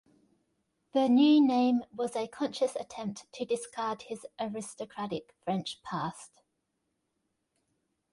[0.93, 6.41] The new name was a conscious attempt to discard his aristocratic French past.